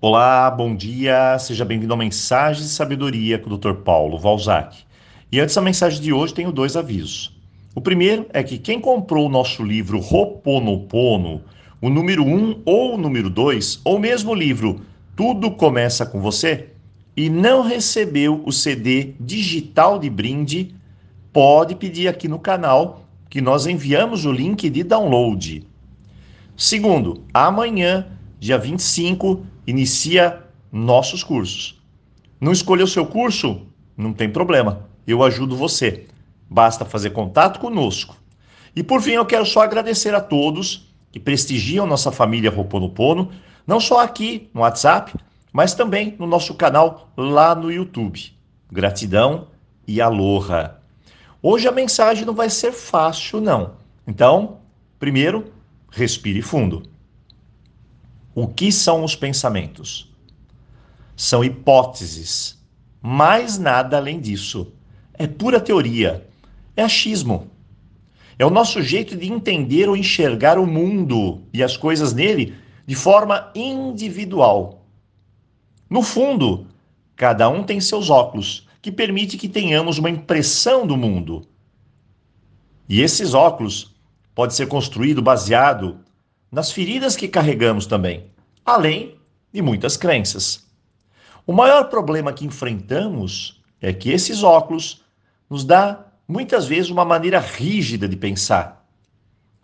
[0.00, 3.72] Olá, bom dia, seja bem-vindo a Mensagem de Sabedoria com o Dr.
[3.82, 4.84] Paulo Valzac.
[5.32, 7.36] E antes da mensagem de hoje, tenho dois avisos.
[7.74, 11.42] O primeiro é que quem comprou o nosso livro Roponopono,
[11.82, 14.82] o número 1 um ou o número 2, ou mesmo o livro
[15.16, 16.68] Tudo Começa com Você,
[17.16, 20.76] e não recebeu o CD digital de brinde,
[21.32, 25.66] pode pedir aqui no canal que nós enviamos o link de download.
[26.56, 28.06] Segundo, amanhã,
[28.38, 31.80] dia 25, inicia nossos cursos.
[32.40, 33.62] Não escolheu seu curso?
[33.96, 36.06] Não tem problema, eu ajudo você.
[36.48, 38.16] Basta fazer contato conosco.
[38.74, 43.30] E por fim, eu quero só agradecer a todos que prestigiam nossa família Roponopono,
[43.66, 45.14] não só aqui no WhatsApp,
[45.52, 48.32] mas também no nosso canal lá no YouTube.
[48.70, 49.48] Gratidão
[49.86, 50.76] e aloha.
[51.42, 53.72] Hoje a mensagem não vai ser fácil, não.
[54.06, 54.58] Então,
[54.98, 55.52] primeiro,
[55.90, 56.82] respire fundo.
[58.40, 60.08] O que são os pensamentos?
[61.16, 62.56] São hipóteses,
[63.02, 64.72] mais nada além disso.
[65.14, 66.24] É pura teoria,
[66.76, 67.50] é achismo.
[68.38, 72.54] É o nosso jeito de entender ou enxergar o mundo e as coisas nele
[72.86, 74.86] de forma individual.
[75.90, 76.68] No fundo,
[77.16, 81.42] cada um tem seus óculos, que permite que tenhamos uma impressão do mundo.
[82.88, 83.96] E esses óculos
[84.32, 85.98] pode ser construído baseado
[86.50, 88.24] nas feridas que carregamos também,
[88.68, 89.18] além
[89.52, 90.66] de muitas crenças.
[91.46, 95.02] O maior problema que enfrentamos é que esses óculos
[95.48, 98.86] nos dá muitas vezes uma maneira rígida de pensar.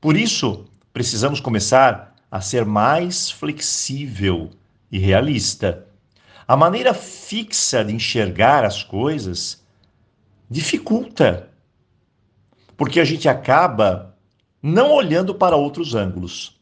[0.00, 4.50] Por isso, precisamos começar a ser mais flexível
[4.92, 5.86] e realista.
[6.46, 9.64] A maneira fixa de enxergar as coisas
[10.50, 11.48] dificulta,
[12.76, 14.14] porque a gente acaba
[14.62, 16.59] não olhando para outros ângulos.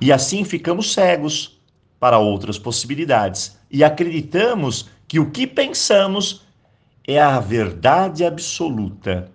[0.00, 1.60] E assim ficamos cegos
[1.98, 6.44] para outras possibilidades e acreditamos que o que pensamos
[7.06, 9.30] é a verdade absoluta.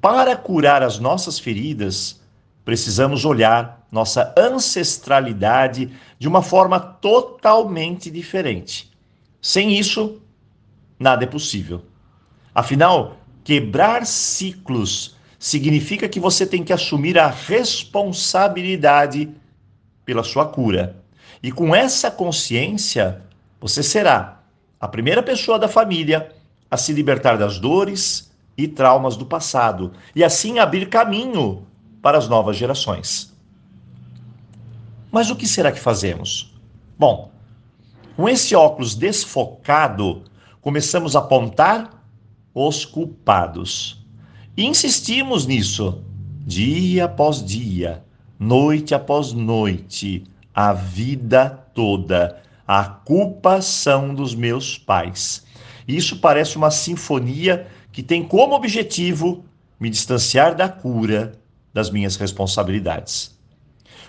[0.00, 2.20] Para curar as nossas feridas,
[2.64, 8.90] precisamos olhar nossa ancestralidade de uma forma totalmente diferente.
[9.40, 10.20] Sem isso,
[10.98, 11.82] nada é possível.
[12.54, 19.28] Afinal, quebrar ciclos significa que você tem que assumir a responsabilidade
[20.04, 20.96] pela sua cura.
[21.42, 23.22] E com essa consciência,
[23.60, 24.40] você será
[24.80, 26.32] a primeira pessoa da família
[26.70, 31.66] a se libertar das dores e traumas do passado e assim abrir caminho
[32.00, 33.32] para as novas gerações.
[35.10, 36.54] Mas o que será que fazemos?
[36.98, 37.30] Bom,
[38.16, 40.24] com esse óculos desfocado,
[40.60, 42.02] começamos a apontar
[42.54, 44.04] os culpados.
[44.56, 46.02] E insistimos nisso,
[46.46, 48.04] dia após dia,
[48.42, 52.42] noite após noite, a vida toda.
[52.66, 55.46] A culpa são dos meus pais.
[55.86, 59.44] Isso parece uma sinfonia que tem como objetivo
[59.78, 61.38] me distanciar da cura
[61.72, 63.38] das minhas responsabilidades.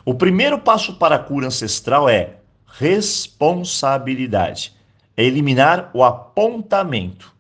[0.04, 4.74] O primeiro passo para a cura ancestral é responsabilidade.
[5.16, 7.32] É eliminar o apontamento.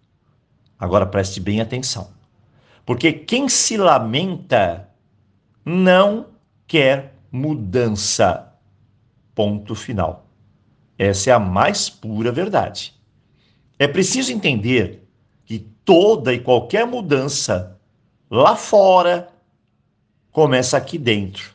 [0.80, 2.10] Agora preste bem atenção.
[2.86, 4.88] Porque quem se lamenta
[5.66, 6.33] não
[6.74, 8.52] quer mudança.
[9.36, 10.28] Ponto final.
[10.98, 13.00] Essa é a mais pura verdade.
[13.78, 15.08] É preciso entender
[15.46, 17.80] que toda e qualquer mudança
[18.28, 19.32] lá fora
[20.32, 21.54] começa aqui dentro.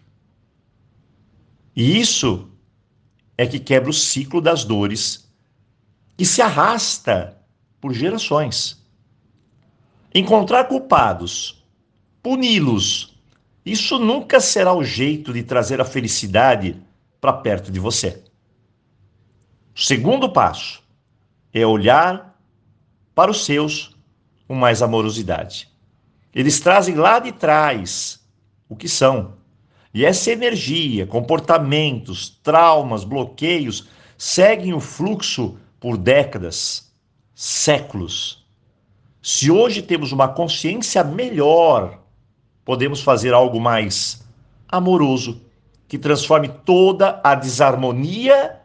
[1.75, 2.49] E isso
[3.37, 5.29] é que quebra o ciclo das dores
[6.17, 7.37] que se arrasta
[7.81, 8.81] por gerações.
[10.15, 11.67] Encontrar culpados,
[12.23, 13.18] puni-los,
[13.71, 16.81] isso nunca será o jeito de trazer a felicidade
[17.21, 18.23] para perto de você.
[19.75, 20.83] O segundo passo
[21.53, 22.39] é olhar
[23.15, 23.97] para os seus
[24.47, 25.69] com mais amorosidade.
[26.35, 28.21] Eles trazem lá de trás
[28.69, 29.35] o que são.
[29.93, 36.93] E essa energia, comportamentos, traumas, bloqueios seguem o fluxo por décadas,
[37.35, 38.47] séculos.
[39.23, 42.01] Se hoje temos uma consciência melhor,
[42.69, 44.23] podemos fazer algo mais
[44.69, 45.41] amoroso,
[45.89, 48.61] que transforme toda a desarmonia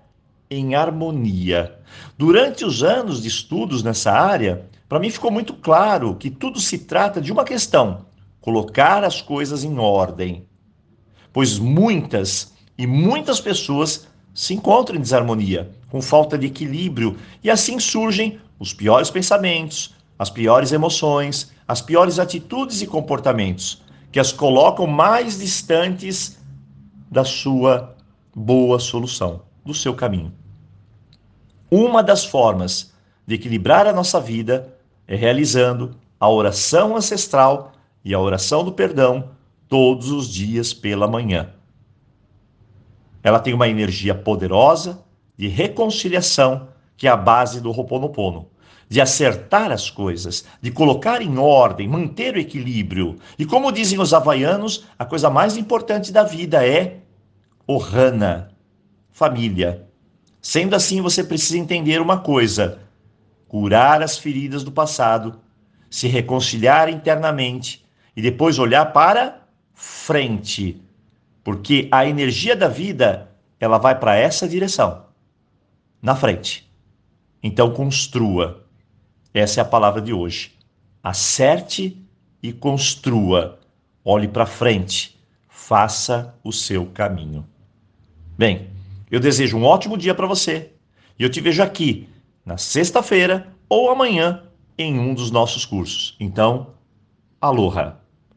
[0.52, 1.80] em harmonia.
[2.18, 6.80] Durante os anos de estudos nessa área, para mim ficou muito claro que tudo se
[6.80, 8.06] trata de uma questão:
[8.42, 10.46] colocar as coisas em ordem.
[11.32, 17.80] Pois muitas e muitas pessoas se encontram em desarmonia, com falta de equilíbrio, e assim
[17.80, 23.82] surgem os piores pensamentos, as piores emoções, as piores atitudes e comportamentos,
[24.13, 26.38] que as colocam mais distantes
[27.10, 27.95] da sua
[28.36, 30.31] boa solução, do seu caminho.
[31.69, 32.94] Uma das formas
[33.25, 34.77] de equilibrar a nossa vida
[35.07, 37.71] é realizando a oração ancestral
[38.06, 39.31] e a oração do perdão
[39.68, 41.50] todos os dias pela manhã.
[43.24, 45.04] Ela tem uma energia poderosa
[45.36, 48.48] de reconciliação, que é a base do Ho'oponopono,
[48.89, 53.18] de acertar as coisas, de colocar em ordem, manter o equilíbrio.
[53.38, 57.00] E como dizem os havaianos, a coisa mais importante da vida é
[57.68, 58.51] Ohana,
[59.12, 59.88] família.
[60.41, 62.80] Sendo assim, você precisa entender uma coisa:
[63.47, 65.39] curar as feridas do passado,
[65.89, 67.85] se reconciliar internamente
[68.15, 69.41] e depois olhar para
[69.74, 70.81] frente,
[71.44, 75.06] porque a energia da vida ela vai para essa direção,
[76.01, 76.69] na frente.
[77.41, 78.62] Então construa.
[79.33, 80.51] Essa é a palavra de hoje.
[81.01, 81.97] Acerte
[82.41, 83.59] e construa.
[84.06, 85.19] Olhe para frente.
[85.50, 87.47] Faça o seu caminho.
[88.38, 88.69] Bem,
[89.09, 90.71] eu desejo um ótimo dia para você
[91.18, 92.07] e eu te vejo aqui
[92.45, 94.44] na sexta-feira ou amanhã
[94.77, 96.15] em um dos nossos cursos.
[96.19, 96.74] Então,
[97.39, 98.03] aloha!